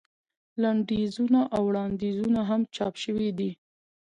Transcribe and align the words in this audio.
لنډیزونه 0.61 1.39
او 1.55 1.61
وړاندیزونه 1.69 2.41
هم 2.49 2.61
چاپ 2.75 2.93
شوي 3.03 3.29
دي. 3.37 3.51